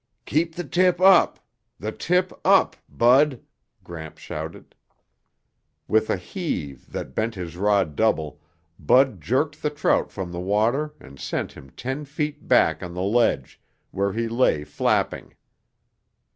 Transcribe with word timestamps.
"Keep 0.25 0.55
the 0.55 0.63
tip 0.63 0.99
up! 0.99 1.39
The 1.77 1.91
tip 1.91 2.33
up, 2.43 2.75
Bud!" 2.89 3.39
Gramps 3.83 4.19
shouted. 4.23 4.73
With 5.87 6.09
a 6.09 6.17
heave 6.17 6.91
that 6.91 7.13
bent 7.13 7.35
his 7.35 7.55
rod 7.55 7.95
double, 7.95 8.41
Bud 8.79 9.21
jerked 9.21 9.61
the 9.61 9.69
trout 9.69 10.11
from 10.11 10.31
the 10.31 10.39
water 10.39 10.95
and 10.99 11.19
sent 11.19 11.51
him 11.51 11.69
ten 11.69 12.05
feet 12.05 12.47
back 12.47 12.81
on 12.81 12.95
the 12.95 13.03
ledge, 13.03 13.61
where 13.91 14.11
he 14.11 14.27
lay 14.27 14.63
flapping. 14.63 15.35